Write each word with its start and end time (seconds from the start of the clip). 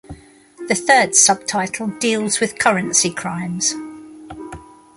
The 0.67 0.73
third 0.73 1.13
subtitle 1.15 1.89
deals 1.99 2.39
with 2.39 2.57
currency 2.57 3.11
crimes. 3.11 3.75